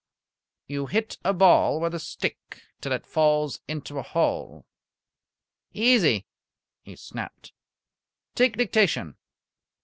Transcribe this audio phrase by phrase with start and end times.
[0.65, 4.65] "You hit a ball with a stick till it falls into a hole."
[5.73, 6.25] "Easy!"
[6.81, 7.53] he snapped.
[8.33, 9.15] "Take dictation."